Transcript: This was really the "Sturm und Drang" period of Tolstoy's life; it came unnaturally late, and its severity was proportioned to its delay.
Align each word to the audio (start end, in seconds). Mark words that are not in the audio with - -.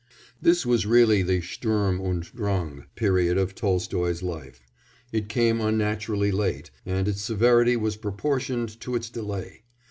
This 0.41 0.65
was 0.65 0.87
really 0.87 1.21
the 1.21 1.41
"Sturm 1.41 1.99
und 2.01 2.23
Drang" 2.33 2.85
period 2.95 3.37
of 3.37 3.53
Tolstoy's 3.53 4.23
life; 4.23 4.59
it 5.11 5.29
came 5.29 5.61
unnaturally 5.61 6.31
late, 6.31 6.71
and 6.87 7.07
its 7.07 7.21
severity 7.21 7.77
was 7.77 7.97
proportioned 7.97 8.79
to 8.79 8.95
its 8.95 9.11
delay. 9.11 9.61